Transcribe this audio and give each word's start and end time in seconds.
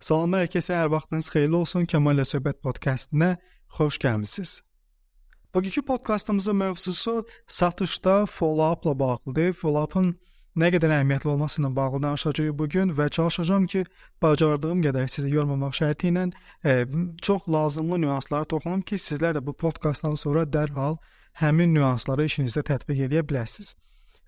Salam 0.00 0.32
hər 0.32 0.46
kəsə, 0.48 0.72
hər 0.72 0.88
vaxtınız 0.94 1.26
xeyirli 1.28 1.58
olsun. 1.58 1.84
Kamal 1.84 2.16
ilə 2.16 2.24
söhbət 2.24 2.62
podkastına 2.64 3.34
xoş 3.76 3.98
gəlmisiniz. 4.00 4.52
Bugünkü 5.54 5.82
podkastımızın 5.90 6.56
mövzusu 6.56 7.26
satışda 7.46 8.14
follow-upla 8.24 8.94
bağlıdır. 9.02 9.52
Follow-upın 9.60 10.14
nə 10.56 10.70
qədər 10.72 10.94
əhəmiyyətli 10.96 11.28
olması 11.34 11.60
ilə 11.60 11.72
bağlı 11.76 12.00
danışacağıq 12.06 12.56
bu 12.62 12.68
gün 12.76 12.94
və 12.96 13.10
çalışacağam 13.18 13.66
ki, 13.74 13.84
bacardığım 14.22 14.80
qədər 14.88 15.12
sizi 15.16 15.34
yormamaq 15.34 15.76
şərti 15.82 16.08
ilə 16.14 16.24
e, 16.64 16.74
çox 17.20 17.44
lazımlı 17.56 18.00
nüanslara 18.06 18.48
toxunum 18.48 18.80
ki, 18.80 18.96
sizlər 18.96 19.36
də 19.36 19.44
bu 19.44 19.52
podkastdan 19.52 20.16
sonra 20.16 20.46
dərhal 20.48 20.96
həmin 21.44 21.76
nüansları 21.76 22.24
işinizdə 22.24 22.64
tətbiq 22.72 23.04
edə 23.10 23.20
biləsiniz. 23.20 23.76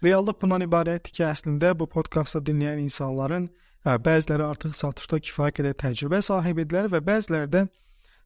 Reallıq 0.05 0.37
bundan 0.43 0.69
ibarətdir 0.69 1.17
ki, 1.17 1.25
əslində 1.33 1.73
bu 1.79 1.89
podkastı 1.89 2.45
dinləyən 2.45 2.85
insanların 2.85 3.49
bəziləri 3.85 4.45
artıq 4.47 4.75
satışda 4.79 5.19
kifayət 5.27 5.59
qədər 5.59 5.79
təcrübə 5.83 6.21
sahibidirlər 6.23 6.91
və 6.93 7.01
bəziləri 7.07 7.51
də 7.51 7.63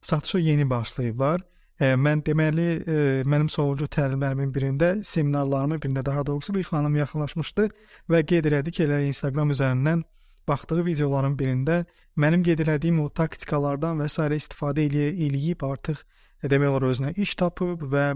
satışa 0.02 0.38
yeni 0.38 0.68
başlayıblar. 0.70 1.44
E, 1.80 1.92
mən 2.00 2.22
deməli 2.24 2.66
e, 2.88 2.98
mənim 3.28 3.48
sonuncu 3.52 3.88
təlimlərimin 3.92 4.52
birində, 4.52 4.94
seminarlarımın 5.04 5.80
birində 5.80 6.04
daha 6.04 6.24
doğrusu 6.26 6.54
bir 6.54 6.64
xanım 6.64 6.96
yaxınlaşmışdı 7.02 7.66
və 8.12 8.22
qeyd 8.30 8.48
elədi 8.48 8.72
ki, 8.72 8.86
elə 8.86 9.02
Instagram 9.10 9.52
üzərindən 9.52 10.04
baxdığı 10.48 10.84
videoların 10.86 11.36
birində 11.36 11.82
mənim 12.16 12.44
qeyd 12.46 12.64
elədiyim 12.64 13.02
o 13.04 13.08
taktikalardan 13.08 14.00
və 14.00 14.08
s. 14.08 14.28
istifadə 14.40 14.86
eləyib 14.86 15.64
artıq 15.68 16.00
e, 16.00 16.48
demək 16.48 16.72
olar 16.72 16.88
özünə 16.92 17.12
iş 17.16 17.34
tapıb 17.42 17.84
və 17.92 18.06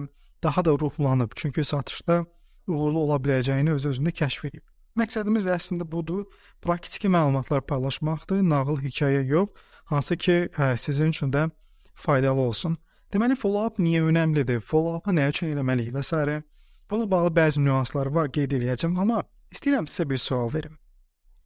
daha 0.42 0.64
da 0.64 0.70
ruhlanıb. 0.70 1.36
Çünki 1.36 1.64
satışda 1.64 2.24
uğurlu 2.66 2.98
ola 3.04 3.20
biləcəyini 3.20 3.76
öz-özündə 3.76 4.16
kəşf 4.22 4.48
edib. 4.48 4.64
Məqsədimiz 4.98 5.46
əslində 5.46 5.86
budur, 5.86 6.24
praktiki 6.64 7.08
məlumatlar 7.12 7.62
paylaşmaqdır, 7.62 8.42
nağıl 8.42 8.80
hekayə 8.82 9.22
yox, 9.28 9.68
hansı 9.92 10.16
ki, 10.16 10.36
hə, 10.56 10.76
sizin 10.76 11.14
üçün 11.14 11.30
də 11.34 11.46
faydalı 11.94 12.40
olsun. 12.40 12.76
Deməli, 13.14 13.36
follow-up 13.38 13.78
niyə 13.78 14.02
önəmlidir? 14.06 14.60
Follow-up-ı 14.66 15.14
nə 15.14 15.28
üçün 15.30 15.54
eləməliyik 15.54 15.94
və 15.94 16.02
s. 16.06 16.42
Buna 16.90 17.10
bağlı 17.10 17.30
bəzi 17.34 17.62
nüanslar 17.62 18.10
var, 18.10 18.30
qeyd 18.34 18.54
eləyəcəm, 18.58 18.98
amma 18.98 19.22
istəyirəm 19.54 19.86
sizə 19.86 20.08
bir 20.10 20.18
sual 20.18 20.50
verim. 20.54 20.74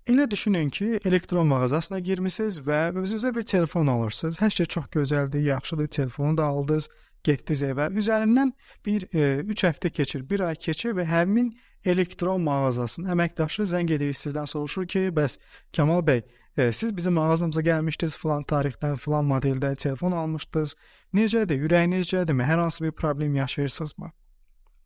Elə 0.09 0.31
düşünün 0.31 0.71
ki, 0.71 1.01
elektron 1.05 1.47
mağazasına 1.49 1.99
girmisiniz 2.05 2.59
və 2.65 2.81
özünüzə 2.93 3.35
bir 3.37 3.45
telefon 3.49 3.87
alırsınız. 3.93 4.37
Hər 4.41 4.51
şey 4.57 4.67
çox 4.77 4.89
gözəldir, 4.97 5.45
yaxşıdır, 5.49 5.87
telefonu 5.87 6.37
da 6.37 6.45
aldınız, 6.45 6.89
getdiniz 7.25 7.63
evə. 7.71 7.89
Üzərindən 8.01 8.53
bir 8.87 9.07
3 9.11 9.15
e, 9.17 9.69
həftə 9.69 9.91
keçir, 9.91 10.25
1 10.31 10.47
ay 10.49 10.59
keçir 10.67 10.97
və 10.97 11.07
həmin 11.09 11.53
elektron 11.85 12.43
mağazasının 12.45 13.13
əməkdaşı 13.15 13.67
zəng 13.73 13.93
edir 13.97 14.13
sizdən 14.17 14.49
soruşur 14.51 14.87
ki, 14.89 15.07
bəs 15.17 15.39
Kamal 15.77 16.05
bəy, 16.07 16.23
e, 16.57 16.73
siz 16.73 16.97
bizim 16.97 17.17
mağazamıza 17.19 17.61
gəlmişdiniz, 17.61 18.17
falan 18.17 18.45
tarixdən, 18.53 18.97
falan 18.97 19.29
modeldə 19.29 19.75
telefon 19.77 20.13
almışdınız. 20.13 20.77
Necədir? 21.15 21.65
Ürəyiniz 21.69 22.07
necədirmi? 22.07 22.45
Hər 22.45 22.63
hansı 22.65 22.85
bir 22.85 22.93
problem 22.93 23.35
yaşayırsınızmı? 23.41 24.13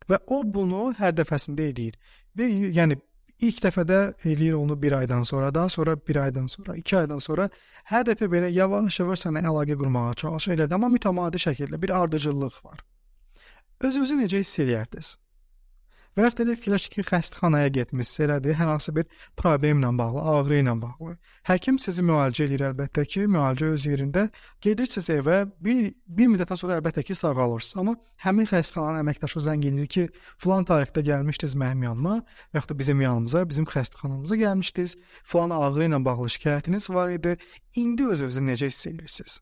Və 0.09 0.19
o 0.27 0.41
bunu 0.43 0.89
hər 0.97 1.13
dəfəsində 1.17 1.69
eləyir. 1.71 1.95
Və 2.37 2.49
yəni 2.73 2.97
İlk 3.39 3.61
dəfədə 3.63 3.97
eləyir 4.27 4.57
onu 4.59 4.75
1 4.81 4.91
aydan 4.97 5.23
sonra, 5.23 5.53
daha 5.55 5.69
sonra 5.69 5.95
1 6.07 6.15
aydan 6.15 6.47
sonra, 6.47 6.75
2 6.75 6.97
aydan 6.97 7.21
sonra 7.23 7.45
hər 7.87 8.03
dəfə 8.09 8.27
belə 8.33 8.49
yavaş-yavaş 8.51 9.23
sənə 9.23 9.43
əlaqə 9.47 9.77
qurmağa 9.79 10.13
çalışır 10.19 10.57
elədi, 10.57 10.75
amma 10.75 10.89
mütəmadi 10.91 11.39
şəkildə 11.45 11.81
bir 11.81 11.93
ardıcıllıq 12.01 12.59
var. 12.65 12.83
Özünüzü 13.79 14.17
necə 14.19 14.43
hiss 14.43 14.59
eləyərdiniz? 14.59 15.13
Və 16.17 16.25
yaxud 16.25 16.47
da 16.47 16.55
fikirləşin 16.57 16.93
ki, 16.95 17.03
xəstəxanaya 17.05 17.69
getmisiniz, 17.73 18.25
elədir, 18.25 18.55
hər 18.59 18.69
hansı 18.71 18.93
bir 18.95 19.05
problemlə 19.39 19.91
bağlı, 19.97 20.21
ağrı 20.33 20.59
ilə 20.63 20.73
bağlı. 20.81 21.15
Həkim 21.47 21.77
sizi 21.79 22.03
müalicə 22.05 22.47
edir 22.47 22.63
əlbəttə 22.71 23.05
ki, 23.13 23.25
müalicə 23.31 23.69
öz 23.75 23.85
yerində. 23.87 24.25
Gedirsiniz 24.65 25.09
evə, 25.15 25.39
bir 25.63 25.91
bir 26.19 26.31
müddətdən 26.33 26.59
sonra 26.59 26.79
əlbəttə 26.79 27.05
ki, 27.07 27.15
sağalırsınız. 27.21 27.75
Amma 27.79 27.95
həmin 28.25 28.49
xəstəxananın 28.49 29.03
əməkdaşı 29.03 29.43
zəng 29.45 29.67
edir 29.69 29.91
ki, 29.95 30.07
filan 30.41 30.67
tarixdə 30.69 31.05
gəlmişdiniz 31.11 31.55
mənim 31.63 31.85
yanıma, 31.89 32.15
və 32.49 32.59
yaxud 32.59 32.73
da 32.73 32.79
bizim 32.79 33.03
yanımıza, 33.05 33.45
bizim 33.49 33.69
xəstəxanamıza 33.69 34.39
gəlmişdiniz. 34.45 34.97
Filan 35.23 35.53
ağrı 35.59 35.91
ilə 35.91 36.01
bağlı 36.05 36.33
şikayətiniz 36.37 36.89
var 36.93 37.13
idi. 37.19 37.37
İndi 37.75 38.07
öz-özünüzü 38.07 38.49
necə 38.51 38.73
hiss 38.73 38.87
edirsiniz? 38.87 39.39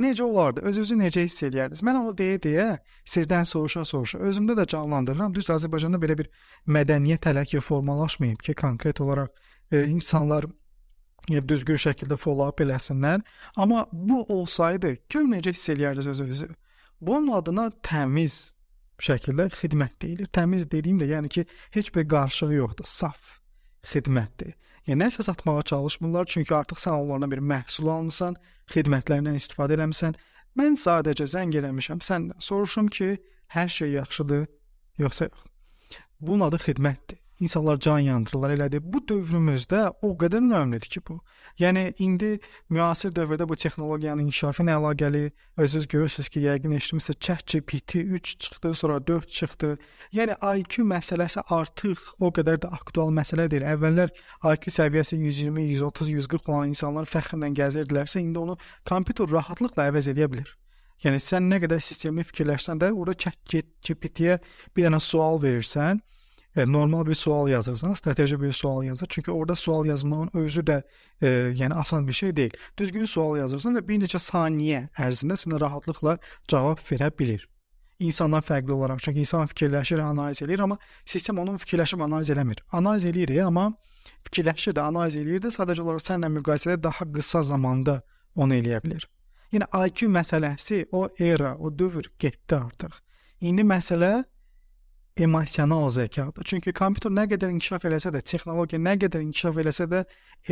Necə 0.00 0.22
olardı? 0.22 0.64
Özünüzü 0.66 0.96
necə 0.98 1.22
hiss 1.22 1.44
eləyərdiniz? 1.46 1.82
Mən 1.86 2.00
onu 2.00 2.14
deyə-deyə 2.18 2.66
sizdən 3.06 3.46
soruşa-soruşa 3.46 4.18
özümdə 4.30 4.56
də 4.58 4.66
canlandırıram. 4.72 5.34
Düz 5.34 5.50
Azərbaycanda 5.54 6.00
belə 6.02 6.16
bir 6.18 6.30
mədəniyyət 6.66 7.28
hələ 7.30 7.44
ki 7.46 7.60
formalaşmayıb 7.62 8.42
ki, 8.42 8.54
konkret 8.58 9.00
olaraq 9.00 9.30
e, 9.70 9.84
insanlar 9.84 10.48
e, 11.30 11.38
düzgün 11.48 11.78
şəkildə 11.86 12.18
follow-up 12.18 12.64
eləsinlər. 12.66 13.22
Amma 13.56 13.86
bu 13.92 14.24
olsaydı, 14.38 14.96
gör 15.10 15.30
necə 15.30 15.54
hiss 15.54 15.70
eləyərdiniz 15.76 16.10
özünüzü? 16.16 16.50
Bunun 17.00 17.30
adına 17.38 17.70
təmiz 17.86 18.40
şəkildə 18.98 19.46
xidmət 19.54 19.94
deyilir. 20.02 20.26
Təmiz 20.26 20.66
dediyim 20.70 20.98
də 20.98 21.12
yəni 21.14 21.30
ki, 21.30 21.46
heç 21.70 21.94
bir 21.94 22.08
qarşılığı 22.08 22.54
yoxdur, 22.54 22.90
saf 22.90 23.38
xidmətdir. 23.94 24.54
Yəni 24.88 25.00
nəsə 25.00 25.24
satmağa 25.24 25.62
çalışmırlar, 25.70 26.28
çünki 26.28 26.54
artıq 26.54 26.82
sən 26.82 26.98
onlardan 27.00 27.32
bir 27.32 27.40
məhsul 27.52 27.88
almısan, 27.88 28.36
xidmətlərindən 28.74 29.40
istifadə 29.40 29.78
eləmisən. 29.78 30.18
Mən 30.60 30.76
sadəcə 30.76 31.26
zəng 31.34 31.56
eləmişəm 31.60 32.04
səndən. 32.04 32.40
Soruşum 32.44 32.92
ki, 32.92 33.16
hər 33.56 33.68
şey 33.78 33.96
yaxşıdır, 33.98 34.46
yoxsa 35.00 35.30
yox. 35.30 35.46
Bunun 36.20 36.46
adı 36.48 36.60
xidmətdir 36.66 37.23
insanlar 37.40 37.78
can 37.80 37.98
yandırırlar 37.98 38.54
elədir. 38.56 38.82
Bu 38.82 39.00
dövrümüzdə 39.08 39.80
o 40.02 40.12
qədər 40.18 40.42
önəmlidir 40.42 40.88
ki 40.92 41.02
bu. 41.08 41.18
Yəni 41.58 41.84
indi 42.02 42.38
müasir 42.70 43.12
dövrdə 43.14 43.48
bu 43.48 43.56
texnologiyanın 43.56 44.26
inkişafı 44.26 44.62
ilə 44.62 44.76
əlaqəli 44.78 45.22
özünüz 45.56 45.88
görürsüz 45.88 46.28
ki, 46.28 46.44
yəqin 46.46 46.76
eşitmisiniz 46.76 47.20
ChatGPT 47.20 47.96
3 47.96 48.34
çıxdı, 48.46 48.74
sonra 48.74 49.06
4 49.06 49.30
çıxdı. 49.30 49.76
Yəni 50.12 50.38
IQ 50.60 50.86
məsələsi 50.94 51.44
artıq 51.50 51.98
o 52.20 52.30
qədər 52.30 52.62
də 52.64 52.72
aktual 52.78 53.10
məsələ 53.14 53.50
deyil. 53.50 53.66
Əvvəllər 53.74 54.14
IQ 54.54 54.70
səviyyəsi 54.78 55.18
120, 55.18 55.68
130, 55.74 56.10
140 56.18 56.48
olan 56.48 56.74
insanlar 56.74 57.10
fəxrlə 57.10 57.50
gəzirdilərsə, 57.60 58.22
indi 58.22 58.38
onu 58.38 58.58
kompüter 58.88 59.30
rahatlıqla 59.30 59.90
əvəz 59.90 60.12
edə 60.14 60.30
bilər. 60.30 60.54
Yəni 61.04 61.18
sən 61.20 61.48
nə 61.50 61.58
qədər 61.60 61.82
sistemli 61.82 62.24
fikirləşsən 62.24 62.80
də, 62.80 62.92
orada 62.94 63.18
ChatGPT-yə 63.26 64.38
bir 64.76 64.86
dənə 64.86 65.00
sual 65.02 65.40
verirsən, 65.42 66.00
e, 66.56 66.72
normal 66.72 67.06
bir 67.06 67.14
sual 67.14 67.48
yazırsan, 67.48 67.94
strateji 67.94 68.40
bir 68.40 68.52
sual 68.52 68.82
yazır. 68.82 69.06
Çünki 69.10 69.30
orada 69.30 69.54
sual 69.54 69.86
yazmağın 69.86 70.30
özü 70.34 70.60
də 70.60 70.82
e, 71.22 71.28
yəni 71.28 71.74
asan 71.74 72.08
bir 72.08 72.12
şey 72.12 72.36
deyil. 72.36 72.50
Düzgün 72.78 73.04
sual 73.04 73.36
yazırsan 73.36 73.76
və 73.78 73.88
bir 73.88 74.00
neçə 74.04 74.20
saniyə 74.22 74.88
ərzində 74.96 75.38
sənə 75.40 75.60
rahatlıqla 75.60 76.18
cavab 76.48 76.82
verə 76.90 77.10
bilər. 77.10 77.46
İnsandan 77.98 78.42
fərqli 78.42 78.72
olaraq, 78.72 78.98
çünki 79.00 79.20
insan 79.20 79.46
fikirləşir, 79.46 80.00
analiz 80.02 80.42
edir, 80.42 80.58
amma 80.58 80.78
sistem 81.06 81.38
onun 81.38 81.56
fikirləşib 81.56 82.02
analiz 82.02 82.30
eləmir. 82.30 82.58
Analiz 82.72 83.04
eləyir, 83.06 83.38
amma 83.46 83.72
fikirləşir 84.26 84.74
də, 84.74 84.80
analiz 84.90 85.16
eləyir 85.16 85.44
də, 85.46 85.54
sadəcə 85.54 85.82
olaraq 85.82 86.02
səninlə 86.02 86.32
müqayisədə 86.38 86.82
daha 86.82 87.06
qısa 87.14 87.42
zamanda 87.42 88.00
onu 88.34 88.58
eləyə 88.58 88.82
bilər. 88.82 89.06
Yəni 89.54 89.68
IQ 89.86 90.08
məsələsi, 90.10 90.84
o 90.92 91.06
era, 91.18 91.54
o 91.56 91.70
dövr 91.78 92.10
getdi 92.18 92.56
artıq. 92.56 92.98
İndi 93.40 93.62
məsələ 93.62 94.24
emosional 95.16 95.90
zəkadır. 95.94 96.44
Çünki 96.44 96.72
kompüter 96.74 97.12
nə 97.14 97.28
qədər 97.30 97.52
inkişaf 97.54 97.86
eləsə 97.86 98.10
də, 98.14 98.22
texnologiya 98.26 98.80
nə 98.82 98.96
qədər 99.04 99.22
inkişaf 99.22 99.60
eləsə 99.62 99.86
də, 99.90 100.02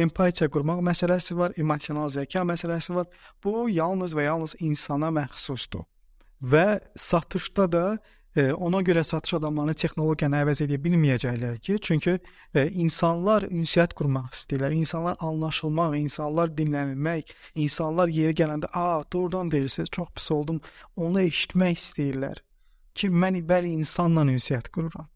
empatiya 0.05 0.49
qurmaq 0.55 0.83
məsələsi 0.87 1.37
var, 1.39 1.55
emosional 1.59 2.11
zəka 2.15 2.45
məsələsi 2.47 2.95
var. 2.95 3.09
Bu 3.43 3.69
yalnız 3.71 4.15
və 4.15 4.29
yalnız 4.29 4.57
insana 4.61 5.11
məxsusdur. 5.15 5.83
Və 6.43 6.79
satışda 6.99 7.67
da 7.73 7.83
e, 8.37 8.53
ona 8.53 8.81
görə 8.87 9.03
satış 9.07 9.35
adamlarını 9.41 9.75
texnologiyanı 9.83 10.39
əvəz 10.45 10.63
edə 10.67 10.79
bilməyəcəklər 10.85 11.59
ki, 11.59 11.77
çünki 11.83 12.15
e, 12.55 12.69
insanlar 12.71 13.49
ünsiyyət 13.51 13.97
qurmaq 13.99 14.31
istəyirlər, 14.31 14.79
insanlar 14.79 15.19
anlaşılmaq, 15.19 15.99
insanlar 15.99 16.55
dinlənilmək, 16.55 17.35
insanlar 17.67 18.15
yeri 18.15 18.39
gələndə, 18.39 18.71
"A, 18.73 19.03
doğrudan 19.13 19.51
deyirsiniz, 19.51 19.91
çox 19.91 20.09
pis 20.15 20.31
oldum." 20.31 20.61
Onu 20.97 21.21
eşitmək 21.21 21.79
istəyirlər 21.83 22.43
ki, 22.95 23.11
mən 23.11 23.41
bəli 23.49 23.73
insanla 23.79 24.25
ünsiyyət 24.35 24.71
qururam. 24.75 25.09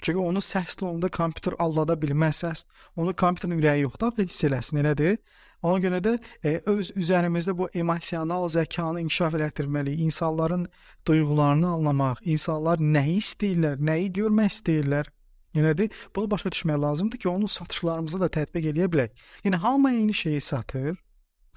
Çünki 0.00 0.18
onu 0.18 0.40
səs 0.40 0.76
tonunda 0.80 1.10
kompüter 1.12 1.54
aldada 1.58 1.94
bilməz 2.02 2.42
səs. 2.44 2.64
Onu 2.96 3.12
kompüterin 3.22 3.58
ürəyi 3.58 3.84
yoxdur, 3.84 4.14
hiss 4.18 4.44
eləsin, 4.48 4.80
elədir. 4.80 5.18
Ona 5.62 5.82
görə 5.84 5.98
də 6.00 6.14
e, 6.44 6.54
öz 6.72 6.92
üzərimizdə 6.96 7.52
bu 7.56 7.68
emosional 7.76 8.46
zəkanı 8.48 9.02
inkişaf 9.04 9.36
elətdirməliyik. 9.36 10.00
İnsanların 10.06 10.66
duyğularını 11.08 11.68
anlamaq, 11.74 12.22
insanlar 12.24 12.80
nəyi 12.80 13.18
istəyirlər, 13.20 13.76
nəyi 13.90 14.08
görmək 14.20 14.54
istəyirlər. 14.54 15.10
Elədir. 15.60 15.90
Bunu 16.16 16.30
başa 16.30 16.48
düşmək 16.48 16.80
lazımdır 16.80 17.18
ki, 17.18 17.28
onu 17.28 17.48
satışlarımıza 17.48 18.20
da 18.20 18.28
tətbiq 18.38 18.70
edə 18.72 18.86
bilək. 18.92 19.12
Yəni 19.44 19.60
hamı 19.60 19.92
eyni 19.98 20.14
şeyi 20.14 20.40
satır 20.40 20.94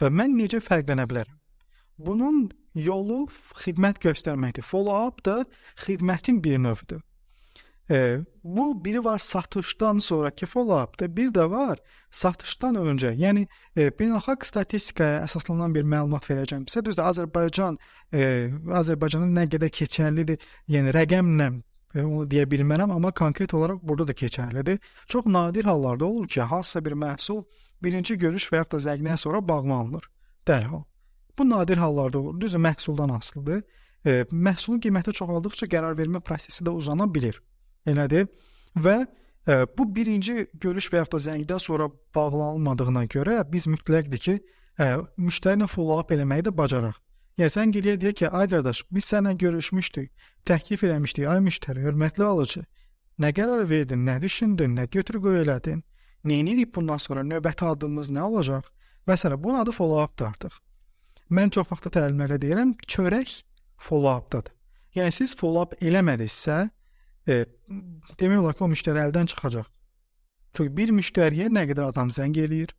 və 0.02 0.10
mən 0.10 0.36
necə 0.36 0.60
fərqlənə 0.66 1.06
bilərəm? 1.08 1.38
Bunun 1.98 2.50
yolu 2.76 3.26
xidmət 3.64 4.02
göstərməkdir. 4.04 4.66
Follow-up 4.66 5.24
da 5.26 5.44
xidmətin 5.86 6.44
bir 6.44 6.62
növüdür. 6.64 7.02
E, 7.92 8.20
bu 8.44 8.86
biri 8.86 9.04
var 9.04 9.20
satışdan 9.20 10.00
sonraki 10.00 10.46
follow-up'da, 10.46 11.18
bir 11.18 11.34
də 11.36 11.50
var 11.52 11.80
satışdan 12.12 12.80
öncə. 12.80 13.12
Yəni 13.20 13.44
e, 13.76 13.90
beynəlxalq 14.00 14.46
statistikaya 14.48 15.24
əsaslanan 15.26 15.76
bir 15.76 15.84
məlumat 15.84 16.30
verəcəm 16.30 16.64
sizə. 16.72 16.86
Düzdür, 16.86 17.04
Azərbaycan 17.10 17.78
e, 18.14 18.24
Azərbaycanın 18.82 19.36
nə 19.36 19.46
qədər 19.52 19.74
keçərlidir, 19.82 20.40
yəni 20.72 20.96
rəqəmlə 20.96 21.50
e, 21.52 22.06
onu 22.06 22.24
deyə 22.32 22.48
bilmərəm, 22.50 22.96
amma 22.96 23.12
konkret 23.12 23.54
olaraq 23.54 23.84
burada 23.84 24.08
da 24.14 24.18
keçərlidir. 24.24 24.80
Çox 25.08 25.28
nadir 25.28 25.68
hallarda 25.68 26.06
olur 26.06 26.28
ki, 26.28 26.42
hansısa 26.42 26.86
bir 26.86 26.96
məhsul 27.04 27.44
birinci 27.84 28.18
görüş 28.18 28.48
və 28.54 28.64
ya 28.64 28.72
da 28.72 28.80
zəngdən 28.88 29.20
sonra 29.20 29.44
bağlanılır 29.48 30.08
dərhal. 30.48 30.88
Bu 31.40 31.50
nadir 31.50 31.78
hallarda 31.78 32.20
olur. 32.20 32.42
Düzdür, 32.42 32.60
məhsuldan 32.60 33.18
asılıdır. 33.18 33.64
E, 34.06 34.12
məhsulun 34.32 34.82
qiyməti 34.84 35.14
çoxaldıqca 35.20 35.68
qərar 35.68 35.98
vermə 35.98 36.22
prosesi 36.22 36.66
də 36.66 36.70
uzana 36.70 37.08
bilər. 37.16 37.40
Elədir? 37.88 38.28
Və 38.76 38.98
ə, 39.48 39.66
bu 39.78 39.88
birinci 39.96 40.48
görüş 40.54 40.90
və 40.94 41.04
ya 41.04 41.08
da 41.12 41.22
zəngdən 41.28 41.60
sonra 41.60 41.90
bağlanılmadığına 42.16 43.06
görə 43.16 43.40
biz 43.52 43.68
mütləqdir 43.68 44.24
ki, 44.26 44.36
ə, 44.80 44.90
müştəri 45.18 45.62
ilə 45.62 45.70
follow-up 45.72 46.14
eləməyi 46.16 46.46
də 46.50 46.54
bacaraq. 46.58 47.00
Yəni 47.38 47.50
sən 47.50 47.74
gəliyə 47.74 47.98
deyək 48.02 48.20
ki, 48.20 48.28
ay 48.30 48.50
qardaş, 48.52 48.84
biz 48.94 49.08
səninlə 49.10 49.38
görüşmüşdük, 49.42 50.12
təklif 50.46 50.84
eləmişdik, 50.86 51.26
ay 51.30 51.42
müştəri, 51.48 51.82
hörmətli 51.88 52.24
alıcı. 52.28 52.62
Nə 53.22 53.32
qərar 53.34 53.66
verdin, 53.70 54.06
nə 54.06 54.20
düşündün, 54.22 54.76
nə 54.78 54.86
götür-qoy 54.94 55.42
elədin? 55.42 55.82
Nə 56.24 56.38
edirik 56.44 56.76
bundan 56.76 57.02
sonra 57.02 57.24
növbəti 57.26 57.66
addımımız 57.72 58.12
nə 58.14 58.22
olacaq? 58.30 58.70
Məsələn, 59.10 59.42
bunun 59.44 59.60
adı 59.64 59.72
follow-updır 59.72 60.30
artıq. 60.30 60.60
Mən 61.32 61.54
çox 61.56 61.70
vaxt 61.72 61.88
təlimlərdə 61.96 62.40
deyirəm, 62.42 62.76
çörək 62.88 63.40
follow-updadır. 63.82 64.54
Yəni 64.98 65.14
siz 65.16 65.34
follow-up 65.38 65.78
eləmədinizsə, 65.82 66.68
e, 67.28 67.46
demək 68.20 68.42
olar 68.42 68.58
ki, 68.58 68.64
o 68.66 68.70
müştəri 68.74 69.02
əldən 69.08 69.30
çıxacaq. 69.32 69.70
Çünki 70.54 70.76
bir 70.78 70.94
müştəriyə 70.94 71.50
nə 71.50 71.66
qədər 71.70 71.90
adam 71.90 72.12
zəng 72.14 72.38
eləyir, 72.38 72.74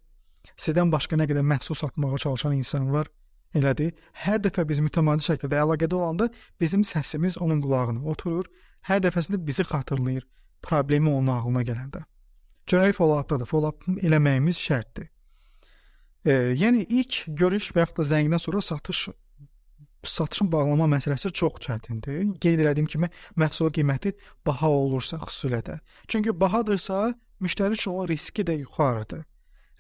sizdən 0.55 0.93
başqa 0.93 1.19
nə 1.19 1.26
qədər 1.31 1.46
məhsul 1.55 1.79
satmağa 1.79 2.20
çalışan 2.26 2.55
insan 2.61 2.93
var. 2.93 3.11
Elədir. 3.55 3.93
Hər 4.25 4.41
dəfə 4.43 4.64
biz 4.67 4.81
mütəmadi 4.82 5.23
şəkildə 5.23 5.61
əlaqədə 5.62 5.94
olanda 5.94 6.26
bizim 6.61 6.82
səsimiz 6.82 7.37
onun 7.38 7.61
qulağına 7.62 8.02
oturur. 8.11 8.49
Hər 8.88 8.99
dəfəsində 9.05 9.38
bizi 9.46 9.62
xatırlayır 9.62 10.26
problemi 10.62 11.11
onun 11.11 11.31
ağlına 11.37 11.62
gələndə. 11.62 12.02
Çörək 12.67 12.96
follow-updadır. 12.99 13.46
Follow-up 13.46 13.87
eləməyimiz 14.02 14.58
şərtdir. 14.58 15.06
E, 16.25 16.32
yəni 16.56 16.87
ilk 16.88 17.25
görüş 17.41 17.71
və 17.76 17.85
ya 17.85 17.91
da 17.97 18.06
zəngdən 18.09 18.41
sonra 18.41 18.61
satış 18.61 19.09
satışın 20.05 20.53
bağlama 20.53 20.87
məsələsi 20.97 21.32
çox 21.32 21.61
çətindir. 21.65 22.38
Qeyd 22.41 22.61
etdiyim 22.65 22.87
kimi 22.87 23.09
məhsul 23.37 23.71
qiyməti 23.73 24.15
baha 24.47 24.69
olursa 24.69 25.17
xüsusilə. 25.17 25.79
Çünki 26.09 26.41
bahadırsa, 26.41 27.15
müştəri 27.41 27.73
üçün 27.73 28.09
riski 28.09 28.44
də 28.44 28.59
yuxarıdır. 28.59 29.25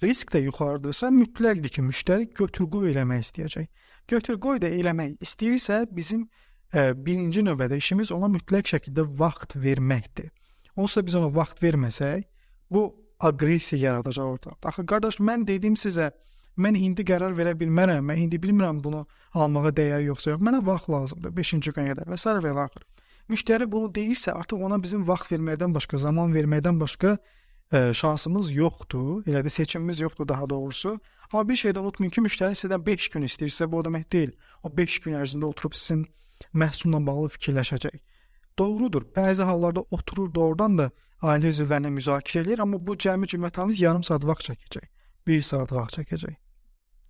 Risk 0.02 0.32
də 0.34 0.42
yuxarıdırsa, 0.44 1.08
mütləqdir 1.08 1.68
ki, 1.76 1.82
müştəri 1.82 2.28
götür-qoy 2.34 2.92
eləmək 2.92 3.22
istəyəcək. 3.24 3.68
Götür-qoy 4.08 4.60
da 4.60 4.68
eləmək 4.68 5.22
istəyirsə, 5.24 5.84
bizim 5.96 6.26
ə, 6.72 6.90
e, 6.90 7.06
birinci 7.06 7.44
növbədə 7.46 7.78
işimiz 7.80 8.12
ona 8.12 8.28
mütləq 8.32 8.68
şəkildə 8.74 9.06
vaxt 9.20 9.56
verməkdir. 9.56 10.28
Onsuz 10.76 11.06
biz 11.06 11.14
ona 11.14 11.30
vaxt 11.32 11.62
verməsək, 11.62 12.26
bu 12.70 12.88
aqressiya 13.20 13.80
yaradacaq 13.88 14.34
orada. 14.34 14.56
Axı 14.64 14.84
qardaş, 14.86 15.20
mən 15.22 15.46
dedim 15.46 15.78
sizə, 15.78 16.10
Mən 16.56 16.76
indi 16.78 17.02
qərar 17.06 17.34
verə 17.34 17.54
bilmərəm. 17.58 18.04
Mən 18.10 18.26
indi 18.26 18.38
bilmirəm 18.42 18.82
bunu 18.84 19.04
almağa 19.34 19.72
dəyər 19.74 20.04
yoxsa 20.06 20.34
yox. 20.34 20.42
Mənə 20.44 20.60
vaxt 20.66 20.90
lazımdır 20.92 21.32
5-ci 21.38 21.72
günə 21.74 21.88
qədər 21.92 22.10
və 22.12 22.18
s. 22.18 22.34
və 22.44 22.52
axır. 22.64 22.84
Müştəri 23.32 23.66
bunu 23.72 23.88
deyirsə, 23.94 24.34
artıq 24.36 24.60
ona 24.66 24.76
bizim 24.82 25.06
vaxt 25.08 25.32
verməkdən 25.32 25.74
başqa, 25.74 25.96
zaman 25.96 26.34
verməkdən 26.36 26.78
başqa 26.80 27.14
ə, 27.14 27.18
e, 27.72 27.80
şansımız 27.96 28.50
yoxdur. 28.52 29.24
Elə 29.24 29.40
də 29.46 29.50
seçimimiz 29.50 30.00
yoxdur 30.04 30.28
daha 30.28 30.48
doğrusu. 30.50 30.98
Amma 31.32 31.48
bir 31.48 31.56
şey 31.56 31.72
də 31.72 31.80
unutmayın 31.80 32.12
ki, 32.12 32.20
müştəri 32.26 32.58
sizdən 32.60 32.84
5 32.86 33.08
gün 33.16 33.24
istəyirsə, 33.30 33.70
bu 33.72 33.80
o 33.80 33.84
demək 33.84 34.04
deyil. 34.12 34.36
O 34.62 34.76
5 34.76 34.98
gün 35.06 35.16
ərzində 35.22 35.48
oturub 35.48 35.74
sizin 35.74 36.04
məhsulla 36.52 37.00
bağlı 37.06 37.32
fikirləşəcək. 37.38 37.98
Doğrudur. 38.58 39.08
Bəzi 39.16 39.42
hallarda 39.42 39.88
oturur 39.90 40.28
doğrudan 40.34 40.78
da 40.78 40.90
ailə 41.22 41.50
üzvlərinə 41.50 41.90
müzakirə 41.96 42.44
eləyir, 42.44 42.62
amma 42.62 42.78
bu 42.86 42.94
cəmi 43.06 43.26
cümlətanız 43.26 43.80
yarım 43.80 44.04
saat 44.04 44.28
vaxt 44.28 44.52
çəkəcək. 44.52 44.88
1 45.26 45.42
saat 45.42 45.72
vaxt 45.72 45.98
çəkəcək. 45.98 46.43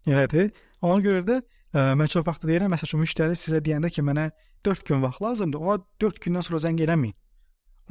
Elədir. 0.07 0.51
Ona 0.85 1.01
görə 1.05 1.23
də 1.25 1.37
ə, 1.41 1.45
e, 1.45 1.85
mən 1.99 2.11
çox 2.13 2.27
vaxt 2.27 2.47
deyirəm, 2.49 2.73
məsələn, 2.75 3.03
müştəri 3.05 3.39
sizə 3.39 3.61
deyəndə 3.65 3.91
ki, 3.95 4.05
mənə 4.05 4.31
4 4.67 4.85
gün 4.89 5.03
vaxt 5.05 5.23
lazımdır, 5.25 5.61
ona 5.61 5.79
4 6.01 6.21
gündən 6.25 6.45
sonra 6.47 6.61
zəng 6.67 6.83
eləməyin. 6.85 7.17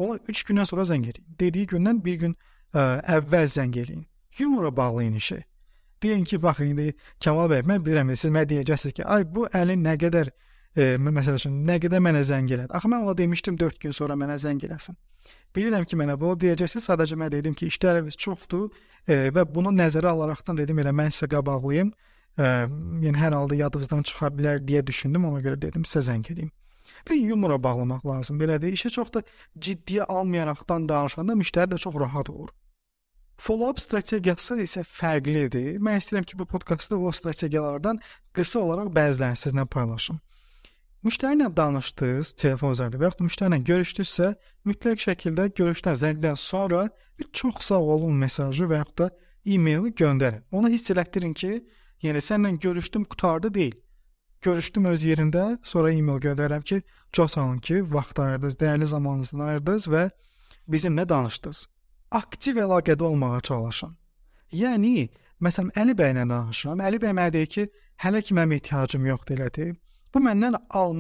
Ona 0.04 0.20
3 0.30 0.44
gündən 0.50 0.70
sonra 0.70 0.86
zəng 0.90 1.08
eləyin. 1.10 1.26
Dediyi 1.40 1.70
gündən 1.74 2.04
1 2.06 2.22
gün 2.26 2.36
ə, 2.36 2.38
e, 2.78 2.86
əvvəl 3.18 3.50
zəng 3.58 3.82
eləyin. 3.82 4.06
Yumora 4.40 4.76
bağlayın 4.78 5.18
işi. 5.22 5.44
Deyin 6.04 6.24
ki, 6.24 6.42
baxın 6.44 6.74
indi 6.74 6.94
Kamal 7.24 7.50
bəy, 7.52 7.62
mən 7.70 7.84
bilirəm 7.86 8.10
siz 8.16 8.32
mənə 8.34 8.50
deyəcəksiniz 8.50 8.98
ki, 8.98 9.06
ay 9.06 9.24
bu 9.36 9.46
əlin 9.56 9.86
nə 9.86 9.96
qədər 10.02 10.34
e, 10.76 10.96
məsəl 10.98 11.40
üçün 11.40 11.60
nə 11.68 11.80
qədər 11.84 12.02
mənə 12.04 12.24
zəng 12.28 12.50
elədi. 12.50 12.72
Axı 12.74 12.92
mən 12.92 13.06
ona 13.06 13.18
demişdim 13.18 13.60
4 13.60 13.80
gün 13.84 13.96
sonra 13.96 14.18
mənə 14.20 14.38
zəng 14.42 14.64
eləsin. 14.68 14.98
Bilirəm 15.56 15.86
ki, 15.86 15.98
mənə 16.00 16.16
bu 16.20 16.34
deyəcəksiniz. 16.42 16.88
Sadəcə 16.90 17.18
mən 17.20 17.30
dedim 17.34 17.54
ki, 17.54 17.70
işlərimiz 17.70 18.18
çoxdur 18.18 18.72
e, 19.08 19.30
və 19.36 19.46
bunu 19.56 19.74
nəzərə 19.76 20.10
alaraqdan 20.16 20.58
dedim 20.58 20.82
elə 20.82 20.94
mən 20.96 21.14
sizə 21.14 21.30
qabaqlayım. 21.36 21.94
E, 22.38 22.50
yəni 23.06 23.22
hər 23.22 23.38
halda 23.38 23.60
yadınızdan 23.60 24.02
çıxa 24.10 24.32
bilər 24.34 24.64
deyə 24.66 24.82
düşündüm. 24.88 25.30
Ona 25.30 25.44
görə 25.46 25.62
dedim 25.68 25.86
sizə 25.86 26.08
zəng 26.10 26.26
edeyim. 26.34 26.50
Və 27.06 27.20
yumora 27.20 27.60
bağlamaq 27.62 28.06
lazım. 28.08 28.42
Belədir. 28.42 28.74
İşi 28.74 28.90
çox 28.98 29.14
da 29.14 29.24
ciddiyə 29.60 30.10
almayaraqdan 30.10 30.90
danışanda 30.90 31.38
müştəri 31.38 31.76
də 31.76 31.78
çox 31.86 32.02
rahat 32.02 32.34
olur. 32.34 32.50
Follow-up 33.44 33.80
strategiyası 33.82 34.58
isə 34.64 34.84
fərqlidir. 34.88 35.78
Mən 35.84 36.02
istəyirəm 36.02 36.26
ki, 36.30 36.38
bu 36.40 36.46
podkastda 36.50 36.98
o 36.98 37.12
strategiyalardan 37.12 38.00
qısa 38.34 38.60
olaraq 38.60 38.94
bəzilərini 38.98 39.40
sizinlə 39.40 39.66
paylaşım. 39.66 40.20
Müştəri 41.04 41.36
ilə 41.36 41.50
danışdınız 41.52 42.30
telefon 42.40 42.72
üzərində 42.72 43.00
və 43.00 43.10
yaxud 43.10 43.26
müştəri 43.26 43.52
ilə 43.52 43.66
görüşdünüzsə, 43.68 44.28
mütləq 44.70 45.02
şəkildə 45.04 45.50
görüşdən 45.58 45.98
zəngdən 46.00 46.38
sonra 46.40 46.86
bir 47.20 47.28
çox 47.40 47.60
sağ 47.68 47.80
olun 47.96 48.16
mesajı 48.22 48.70
və 48.72 48.80
yaxud 48.80 49.02
da 49.02 49.08
e-maili 49.56 49.92
göndərin. 50.00 50.46
Ona 50.56 50.72
hiss 50.72 50.94
elətdirin 50.96 51.36
ki, 51.42 51.52
yəni 52.08 52.24
səninlə 52.24 52.62
görüşdüm, 52.68 53.04
qutardı 53.04 53.52
deyil. 53.60 53.76
Görüşdüm 54.48 54.88
öz 54.94 55.04
yerində, 55.10 55.44
sonra 55.74 55.92
e-mail 55.92 56.24
göndərirəm 56.24 56.64
ki, 56.72 56.80
çox 57.12 57.36
sağ 57.36 57.46
olun 57.50 57.60
ki, 57.60 57.84
vaxt 57.98 58.24
ayırdınız, 58.24 58.56
dəyərli 58.64 58.92
zamanınızdan 58.96 59.46
ayırdınız 59.50 59.92
və 59.98 60.08
bizimlə 60.72 61.10
danışdınız. 61.10 61.68
Aktiv 62.24 62.64
əlaqədə 62.64 63.04
olmağa 63.04 63.42
çalışın. 63.52 63.98
Yəni, 64.56 65.10
məsələn, 65.44 65.76
Əli 65.84 66.00
bəylə 66.00 66.30
danışıram. 66.32 66.80
Əli 66.80 67.04
bəy 67.04 67.18
mənə 67.20 67.36
deyir 67.36 67.56
ki, 67.58 67.72
hələ 68.08 68.24
ki 68.24 68.40
mənim 68.40 68.62
ehtiyacım 68.62 69.12
yoxdur 69.12 69.44
elədi. 69.44 69.74
Bu 70.14 70.22
məndən 70.22 70.60
al 70.70 70.96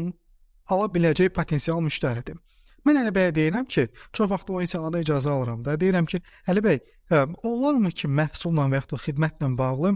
ala 0.73 0.89
biləcək 0.89 1.33
potensial 1.35 1.81
müştəridir. 1.85 2.39
Mən 2.87 2.99
Əli 2.99 3.13
bəyə 3.15 3.31
deyirəm 3.35 3.65
ki, 3.71 3.87
çox 4.11 4.29
vaxt 4.31 4.49
o 4.51 4.59
insanlara 4.61 5.03
icazə 5.03 5.31
alıram 5.31 5.61
da. 5.63 5.77
Deyirəm 5.79 6.07
ki, 6.09 6.19
Əli 6.51 6.63
bəy, 6.63 6.79
ə, 7.11 7.23
olarmı 7.47 7.91
ki, 7.95 8.09
məhsulla 8.11 8.67
və 8.71 8.81
ya 8.81 8.87
da 8.91 8.99
xidmətlə 9.05 9.49
bağlı 9.59 9.93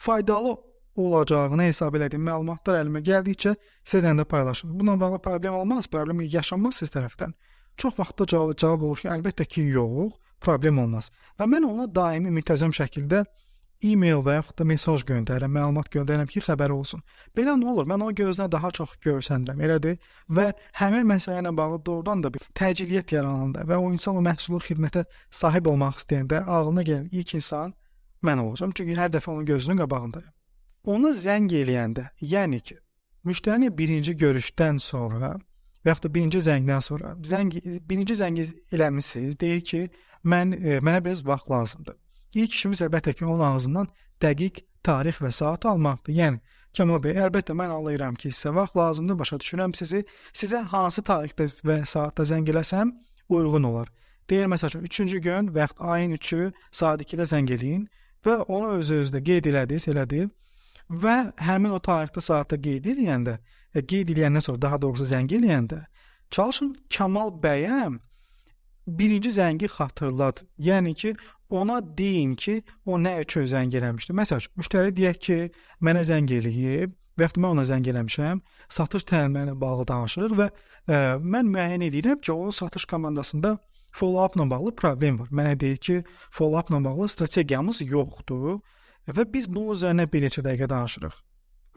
faydalı 0.00 0.54
olacağını 0.96 1.68
hesab 1.68 1.96
elədiyim 1.98 2.24
məlumatlar 2.28 2.80
əlimə 2.80 3.02
gəldikcə 3.04 3.54
sizlə 3.84 4.14
də 4.16 4.24
paylaşım. 4.24 4.72
Bununla 4.78 5.00
bağlı 5.00 5.20
problem 5.22 5.54
olmaz, 5.60 5.88
problem 5.88 6.20
yaşanmaz 6.20 6.80
siz 6.80 6.92
tərəfdən. 6.94 7.36
Çox 7.76 7.98
vaxtda 7.98 8.26
cavab 8.26 8.56
cavab 8.56 8.86
olur 8.88 9.04
ki, 9.04 9.08
əlbəttə 9.12 9.46
ki, 9.46 9.66
yox, 9.76 10.16
problem 10.40 10.80
olmaz. 10.84 11.10
Və 11.38 11.48
mən 11.48 11.68
ona 11.68 11.86
daimi 11.94 12.32
müntəzəm 12.38 12.72
şəkildə 12.76 13.24
e-mail 13.84 14.20
və 14.24 14.36
yaxud 14.38 14.58
da 14.60 14.64
mesaj 14.68 15.04
göndərirəm, 15.08 15.52
məlumat 15.56 15.88
göndərirəm 15.92 16.28
ki, 16.30 16.42
xəbər 16.44 16.72
olsun. 16.74 17.02
Belə 17.36 17.54
nə 17.58 17.68
olur? 17.72 17.86
Mən 17.88 18.04
o 18.04 18.10
gözünə 18.16 18.48
daha 18.52 18.70
çox 18.76 18.96
görsənirəm, 19.04 19.62
elədir? 19.66 19.96
Və 20.28 20.50
həmin 20.80 21.08
məsələ 21.08 21.40
ilə 21.42 21.52
bağlı 21.56 21.80
doğrudan 21.86 22.24
da 22.24 22.32
bir 22.34 22.44
təciliyyət 22.60 23.14
yarananda 23.16 23.64
və 23.68 23.78
o 23.80 23.90
insan 23.92 24.20
o 24.20 24.24
məhsulu 24.24 24.60
xidmətə 24.66 25.06
sahib 25.30 25.70
olmaq 25.72 26.02
istəyəndə 26.02 26.44
ağlına 26.44 26.84
gələn 26.90 27.08
ilk 27.10 27.34
insan 27.40 27.74
mən 28.26 28.44
olacağam. 28.44 28.76
Çünki 28.76 28.98
hər 28.98 29.12
dəfə 29.16 29.32
onun 29.32 29.48
gözünün 29.48 29.80
qabağındayam. 29.84 30.34
Ona 30.88 31.12
zəng 31.16 31.48
eləyəndə, 31.52 32.06
yəni 32.20 32.60
ki, 32.64 32.76
müştərini 33.28 33.72
birinci 33.76 34.14
görüşdən 34.16 34.78
sonra 34.80 35.34
və 35.84 35.92
yaxud 35.92 36.08
da 36.08 36.14
birinci 36.14 36.40
zəngdən 36.44 36.84
sonra 36.84 37.16
zəng 37.24 37.56
birinci 37.88 38.16
zəng 38.16 38.40
eləmisiniz, 38.72 39.36
deyir 39.40 39.60
ki, 39.64 39.82
mən 40.24 40.52
e, 40.56 40.78
mənə 40.84 41.04
biraz 41.04 41.24
vaxt 41.26 41.50
lazımdır. 41.50 41.96
İlk 42.34 42.54
işimiz 42.54 42.82
əlbəttə 42.86 43.14
ki, 43.18 43.26
onun 43.26 43.44
ağzından 43.52 43.88
dəqiq 44.22 44.62
tarix 44.86 45.20
və 45.22 45.32
saat 45.34 45.66
almaqdır. 45.66 46.14
Yəni 46.14 46.40
Kəmal 46.78 47.00
bəy, 47.02 47.16
əlbəttə 47.24 47.54
mən 47.58 47.72
anlayıram 47.74 48.14
ki, 48.14 48.30
sizə 48.30 48.52
vaxt 48.54 48.76
lazımdır, 48.78 49.16
başa 49.18 49.38
düşürəm 49.42 49.72
sizi. 49.74 50.04
Sizə 50.40 50.60
hansı 50.72 51.02
tarixdə 51.02 51.48
və 51.66 51.78
saatda 51.92 52.26
zəng 52.30 52.46
eləsəm 52.52 52.92
uyğun 53.28 53.66
olar. 53.70 53.88
Deyir 54.30 54.46
məsələn 54.52 54.86
3-cü 54.86 55.18
gün 55.24 55.50
yaxud 55.56 55.82
ayın 55.92 56.12
3-ü 56.18 56.52
saat 56.80 57.02
2-də 57.02 57.26
zəng 57.32 57.50
eləyin 57.56 57.88
və 58.26 58.36
onu 58.46 58.76
öz-özünə 58.78 59.22
qeyd 59.26 59.50
elədiniz, 59.50 59.88
elədi. 59.90 60.28
Və 61.02 61.16
həmin 61.48 61.74
o 61.74 61.80
tarixdə 61.82 62.22
saatda 62.22 62.58
qeyd 62.66 62.86
eləyəndə, 62.92 63.38
e, 63.74 63.82
qeyd 63.82 64.14
eləyəndən 64.14 64.46
sonra 64.46 64.62
daha 64.62 64.78
doğrusu 64.82 65.08
zəng 65.10 65.34
eləyəndə 65.40 65.80
çalışın 66.30 66.76
Kamal 66.96 67.34
bəyə 67.42 67.90
birinci 68.98 69.30
zəngi 69.34 69.68
xatırlad. 69.68 70.42
Yəni 70.58 70.94
ki, 70.94 71.14
ona 71.50 71.80
deyin 71.98 72.34
ki, 72.34 72.62
o 72.86 72.98
nə 72.98 73.16
üçün 73.24 73.46
zəng 73.50 73.74
eləmişdi. 73.78 74.14
Məsələn, 74.16 74.50
müştəri 74.60 74.94
deyək 74.96 75.20
ki, 75.26 75.38
mənə 75.84 76.04
zəng 76.06 76.30
eləyib 76.38 76.94
və 77.18 77.26
yaxud 77.26 77.40
mən 77.42 77.56
ona 77.56 77.64
zəng 77.68 77.88
eləmişəm, 77.92 78.42
satış 78.72 79.04
təlimləri 79.10 79.50
ilə 79.50 79.60
bağlı 79.60 79.86
danışırıq 79.90 80.36
və 80.38 80.46
ə, 80.48 80.52
e, 80.94 81.00
mən 81.34 81.50
müəyyən 81.54 81.86
edirəm 81.90 82.20
ki, 82.24 82.32
o 82.32 82.50
satış 82.54 82.86
komandasında 82.90 83.56
follow-up-la 83.92 84.46
bağlı 84.50 84.74
problem 84.76 85.18
var. 85.20 85.32
Mənə 85.34 85.56
deyir 85.60 85.76
ki, 85.76 86.02
follow-up-la 86.30 86.84
bağlı 86.84 87.08
strategiyamız 87.08 87.82
yoxdur 87.82 88.60
və 89.10 89.26
biz 89.32 89.50
bunun 89.50 89.74
üzərinə 89.74 90.06
bir 90.12 90.26
neçə 90.26 90.44
dəqiqə 90.46 90.70
danışırıq. 90.70 91.18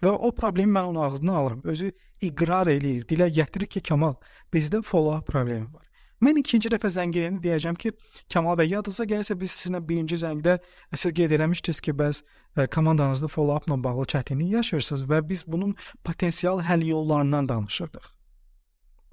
Və 0.03 0.12
o 0.12 0.32
problemi 0.36 0.72
mən 0.75 0.91
onun 0.91 1.01
ağzından 1.01 1.34
alıram. 1.39 1.62
Özü 1.63 1.91
iqrar 2.22 2.67
eləyir, 2.67 3.05
dilə 3.08 3.29
gətirir 3.34 3.70
ki, 3.72 3.82
Kamal, 3.82 4.15
bizdə 4.53 4.82
follow-up 4.84 5.27
problemi 5.27 5.67
var. 5.74 5.88
Mən 6.23 6.39
ikinci 6.39 6.69
dəfə 6.71 6.89
zəng 6.93 7.15
edəndə 7.19 7.41
deyəcəm 7.43 7.77
ki, 7.81 7.91
Kamal 8.31 8.55
bəy, 8.59 8.69
yadınıza 8.71 9.05
gəlirsə 9.09 9.35
biz 9.39 9.53
sizinlə 9.57 9.81
birinci 9.87 10.19
zəngdə 10.21 10.53
siz 10.93 11.11
qeyd 11.17 11.33
eləmişdiniz 11.37 11.81
ki, 11.83 11.95
bəs 11.99 12.21
ə, 12.21 12.63
e, 12.63 12.67
komandanızda 12.75 13.27
follow-upla 13.33 13.77
bağlı 13.83 14.05
çətinlik 14.13 14.53
yaşayırsınız 14.57 15.03
və 15.09 15.19
biz 15.31 15.43
bunun 15.47 15.75
potensial 16.07 16.61
həll 16.69 16.85
yollarından 16.87 17.49
danışırdıq. 17.51 18.07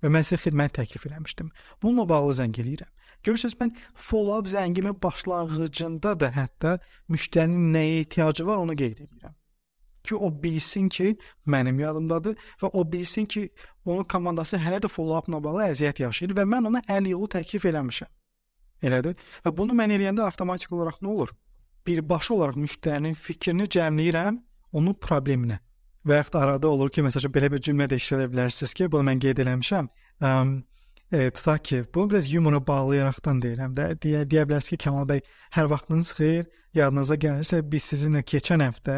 Və 0.04 0.12
mən 0.14 0.28
sizə 0.28 0.38
xidmət 0.44 0.76
təklif 0.78 1.08
eləmişdim. 1.10 1.50
Bununla 1.82 2.06
bağlı 2.14 2.38
zəng 2.42 2.62
eləyirəm. 2.62 2.94
Görürsüz, 3.26 3.58
mən 3.60 3.74
follow-up 4.06 4.52
zəngimin 4.54 5.02
başlanğıcında 5.02 6.14
da 6.20 6.32
hətta 6.36 6.78
müştərinin 7.10 7.74
nəyə 7.74 8.00
ehtiyacı 8.04 8.46
var 8.46 8.62
onu 8.62 8.76
qeyd 8.84 9.02
edirəm 9.08 9.39
ki, 10.04 10.16
o 10.16 10.30
bilsin 10.42 10.88
ki, 10.88 11.16
mənim 11.46 11.80
yadımdadır 11.80 12.36
və 12.62 12.70
o 12.72 12.84
bilsin 12.92 13.26
ki, 13.26 13.48
onun 13.84 14.04
komandası 14.04 14.60
hələ 14.60 14.80
də 14.84 14.90
follow-upla 14.92 15.42
bağlı 15.44 15.66
əziyyət 15.70 16.02
yaşayır 16.04 16.36
və 16.38 16.46
mən 16.54 16.70
ona 16.70 16.82
həll 16.88 17.10
yolu 17.10 17.28
təklif 17.36 17.66
eləmişəm. 17.70 18.10
Elədir? 18.82 19.16
Və 19.44 19.52
bunu 19.56 19.76
mən 19.76 19.92
eləyəndə 19.96 20.24
avtomatik 20.24 20.72
olaraq 20.72 21.02
nə 21.04 21.12
olur? 21.14 21.34
Birbaşa 21.86 22.34
olaraq 22.34 22.56
müştərinin 22.60 23.16
fikrini 23.16 23.68
cəmləyirəm 23.76 24.40
onun 24.72 24.96
probleminə. 24.96 25.60
Və 26.06 26.16
yaxud 26.22 26.38
arada 26.40 26.68
olur 26.68 26.88
ki, 26.92 27.04
məsələn 27.04 27.32
belə 27.34 27.50
bir 27.52 27.60
cümlə 27.64 27.88
də 27.90 27.98
işlədə 28.00 28.30
bilərsiniz 28.32 28.72
ki, 28.76 28.88
bunu 28.92 29.04
mən 29.10 29.20
qeyd 29.20 29.42
eləmişəm. 29.44 29.88
Um, 30.24 30.54
e, 31.12 31.30
tutaq 31.30 31.64
ki, 31.64 31.82
bunu 31.94 32.10
biraz 32.10 32.30
yumora 32.32 32.60
bağlayaraqdan 32.66 33.42
deyirəm 33.44 33.74
də. 33.76 33.90
Deyə 34.00 34.24
deyə 34.30 34.46
bilərsiniz 34.48 34.78
ki, 34.78 34.84
Kamal 34.86 35.08
bəy, 35.10 35.20
hər 35.56 35.68
vaxtınız 35.72 36.12
xeyir. 36.16 36.46
Yadınıza 36.74 37.18
gəlirsə, 37.20 37.60
biz 37.72 37.90
sizinlə 37.92 38.22
keçən 38.32 38.64
həftə 38.64 38.96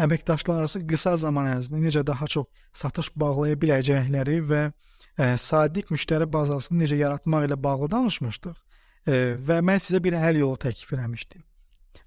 əməkdaşlararası 0.00 0.82
qısa 0.88 1.16
zaman 1.20 1.50
ərzində 1.56 1.80
necə 1.82 2.02
daha 2.06 2.26
çox 2.34 2.48
satış 2.76 3.12
bağlaya 3.16 3.58
biləcəkləri 3.60 4.38
və 4.48 4.62
ə, 4.64 4.72
e, 5.18 5.30
sadiq 5.36 5.92
müştəri 5.92 6.28
bazasını 6.32 6.84
necə 6.84 6.98
yaratmaq 7.00 7.48
ilə 7.48 7.58
bağlı 7.62 7.90
danışmışdıq. 7.92 8.56
Ə, 8.56 9.12
e, 9.12 9.22
və 9.48 9.60
mən 9.64 9.82
sizə 9.82 10.00
bir 10.04 10.16
həll 10.16 10.40
yolu 10.40 10.60
təklif 10.64 10.92
etmişdim. 10.96 11.44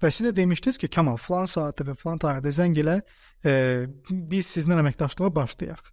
Və 0.02 0.10
siz 0.10 0.26
də 0.26 0.34
demişdiniz 0.36 0.78
ki, 0.82 0.90
Kamal 0.92 1.16
falan 1.16 1.46
saatda 1.48 1.86
və 1.86 1.94
falan 2.00 2.18
tarixdə 2.20 2.52
zəng 2.58 2.80
elə, 2.82 2.98
ə, 3.00 3.50
e, 3.50 3.54
biz 4.10 4.50
sizinlə 4.56 4.82
əməkdaşlığa 4.82 5.30
başlayaq. 5.38 5.90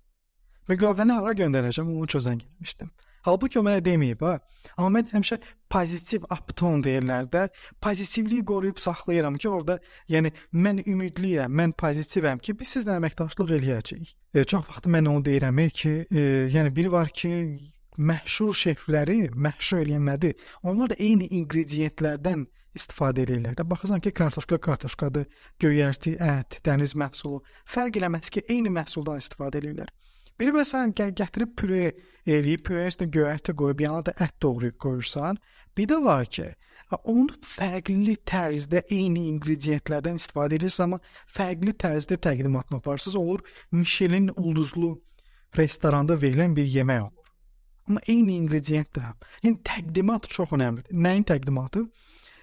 Və 0.70 0.80
qavəni 0.80 1.14
hara 1.20 1.36
göndərəcəm, 1.38 1.92
onu 1.94 2.10
üçün 2.10 2.26
zəng 2.26 2.42
etmişdim. 2.42 2.90
Halbuki 3.24 3.60
o 3.60 3.64
mənə 3.66 3.84
deməyib 3.84 4.24
ha. 4.28 4.38
Amma 4.78 5.00
mən 5.00 5.12
həmişə 5.14 5.38
pozitiv 5.72 6.26
upton 6.32 6.84
deyirlər 6.86 7.28
də, 7.32 7.44
pozitivliyi 7.84 8.46
qoruyub 8.48 8.80
saxlayıram 8.84 9.38
ki, 9.40 9.50
orada 9.50 9.78
yəni 10.12 10.32
mən 10.66 10.82
ümidliyəm, 10.88 11.54
mən 11.60 11.76
pozitivəm 11.80 12.42
ki, 12.44 12.56
biz 12.60 12.76
sizlə 12.78 12.98
əməkdaşlıq 13.00 13.54
eləyəcəyik. 13.60 14.16
E, 14.34 14.44
çox 14.44 14.68
vaxt 14.70 14.90
mən 14.92 15.08
onu 15.12 15.24
deyirəm 15.28 15.62
ki, 15.82 15.94
e, 16.12 16.26
yəni 16.56 16.76
biri 16.76 16.92
var 16.92 17.12
ki, 17.16 17.32
məşhur 17.98 18.56
şefləri 18.58 19.20
məşhur 19.36 19.84
eləyən 19.84 20.08
nədir? 20.10 20.38
Onlar 20.64 20.94
da 20.94 21.00
eyni 21.00 21.28
inqrediyentlərdən 21.40 22.48
istifadə 22.78 23.24
edirlər. 23.28 23.56
Da 23.58 23.66
baxırsan 23.70 24.02
ki, 24.04 24.12
kartoşka 24.18 24.58
kartoşkadır, 24.68 25.28
göyərti, 25.62 26.16
ət, 26.18 26.60
dəniz 26.66 26.96
məhsulu 26.98 27.44
fərq 27.70 28.02
eləməz 28.02 28.34
ki, 28.34 28.46
eyni 28.50 28.74
məhsuldan 28.74 29.22
istifadə 29.22 29.62
edirlər. 29.62 29.92
Biri 30.44 30.52
məsələn 30.52 30.90
gətirib 31.16 31.52
püre 31.56 31.84
eləyib, 32.28 32.66
püre 32.68 32.82
üstünə 32.90 33.14
göyərti 33.16 33.54
qoyub, 33.56 33.80
yanına 33.80 34.04
da 34.10 34.14
ət 34.26 34.34
doğrayıb 34.44 34.76
qoyursan. 34.84 35.38
Bir 35.78 35.86
də 35.88 36.00
var 36.04 36.26
ki, 36.36 36.48
onu 37.14 37.38
fərqli 37.48 38.18
tərzdə 38.28 38.82
eyni 38.92 39.22
inqrediyentlərdən 39.30 40.18
istifadə 40.20 40.58
edirsən, 40.58 40.90
amma 40.90 41.00
fərqli 41.38 41.72
tərzdə 41.84 42.18
təqdimatını 42.28 42.82
aparırsınız, 42.82 43.16
olur 43.22 43.46
Michelin 43.72 44.28
ulduzlu 44.36 44.90
restoranda 45.56 46.18
verilən 46.26 46.58
bir 46.58 46.68
yemək 46.74 47.06
olur. 47.06 47.32
Amma 47.88 48.04
eyni 48.12 48.36
inqrediyentdə. 48.42 49.14
Yəni 49.46 49.62
təqdimat 49.72 50.28
çox 50.28 50.52
əhəmiylidir. 50.58 51.00
Nəyin 51.08 51.24
təqdimatı? 51.32 51.86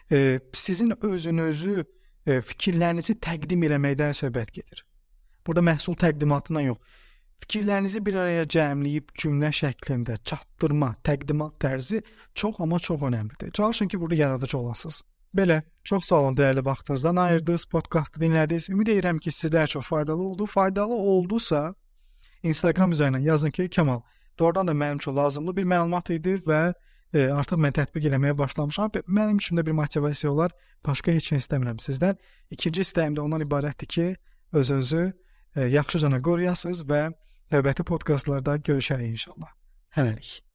E, 0.08 0.40
sizin 0.56 0.96
özünüzü 1.04 1.76
e, 1.84 2.40
fikirlərinizi 2.54 3.18
təqdim 3.28 3.68
etməkdən 3.68 4.16
söhbət 4.22 4.56
gedir. 4.56 4.86
Burada 5.44 5.66
məhsul 5.68 6.00
təqdimatından 6.00 6.70
yox, 6.70 6.80
Fikirlərinizi 7.40 8.02
bir 8.06 8.18
araya 8.22 8.44
cəmləyib 8.44 9.14
cümlə 9.18 9.50
şəklində 9.56 10.18
çatdırma, 10.24 10.94
təqdimat 11.06 11.56
tərzi 11.62 12.02
çox 12.34 12.60
amma 12.60 12.78
çox 12.78 13.00
əhəmiylidir. 13.08 13.52
Çalışın 13.56 13.88
ki, 13.88 14.00
burada 14.00 14.14
yaradıcı 14.14 14.58
olasınız. 14.58 15.02
Belə, 15.36 15.62
çox 15.84 16.08
sağ 16.10 16.20
olun 16.20 16.36
dəyərli 16.36 16.64
vaxtınızdan 16.66 17.16
ayırdınız, 17.16 17.64
podkastı 17.70 18.20
dinlədiniz. 18.20 18.68
Ümid 18.70 18.88
edirəm 18.90 19.18
ki, 19.22 19.30
sizlər 19.30 19.66
çox 19.70 19.86
faydalı 19.86 20.22
oldu. 20.22 20.46
Faydalı 20.46 20.94
oldusa, 20.94 21.74
Instagram 22.42 22.92
üzərindən 22.92 23.22
yazın 23.22 23.50
ki, 23.50 23.68
Kamal, 23.70 24.00
doğrudan 24.38 24.68
da 24.68 24.72
mənim 24.72 24.96
üçün 24.96 25.16
lazımlı 25.16 25.56
bir 25.56 25.64
məlumat 25.64 26.10
idi 26.14 26.34
və 26.46 26.60
e, 27.14 27.26
artıq 27.30 27.62
mən 27.62 27.76
tətbiq 27.78 28.10
eləməyə 28.10 28.36
başlamışam. 28.38 28.90
Mənim 29.06 29.38
üçün 29.38 29.60
də 29.60 29.66
bir 29.66 29.76
motivasiya 29.78 30.32
olar. 30.32 30.54
Başqa 30.86 31.14
heç 31.14 31.32
nə 31.32 31.40
istəmirəm 31.44 31.78
sizdən. 31.82 32.18
İkinci 32.50 32.82
istəyim 32.86 33.16
də 33.16 33.22
ondan 33.22 33.44
ibarətdir 33.46 33.86
ki, 33.86 34.06
özünüzü 34.52 35.12
e, 35.56 35.64
yaxşıcana 35.76 36.22
qoruyasınız 36.22 36.82
və 36.90 37.02
Növbəti 37.50 37.82
podkastlarda 37.82 38.56
görüşərik 38.62 39.10
inşallah. 39.16 39.50
Hələlik. 39.96 40.49